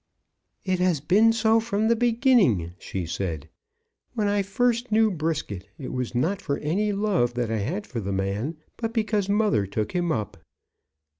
"It 0.65 0.79
has 0.79 0.99
been 0.99 1.31
so 1.31 1.59
from 1.59 1.87
the 1.87 1.95
beginning," 1.95 2.73
she 2.79 3.05
said. 3.05 3.47
"When 4.15 4.27
I 4.27 4.41
first 4.41 4.91
knew 4.91 5.11
Brisket, 5.11 5.69
it 5.77 5.93
was 5.93 6.15
not 6.15 6.41
for 6.41 6.57
any 6.57 6.91
love 6.91 7.37
I 7.37 7.45
had 7.57 7.85
for 7.85 7.99
the 7.99 8.11
man, 8.11 8.57
but 8.77 8.93
because 8.93 9.29
mother 9.29 9.67
took 9.67 9.91
him 9.91 10.11
up. 10.11 10.37